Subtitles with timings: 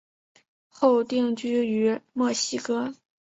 [0.67, 2.95] 后定居于墨西哥。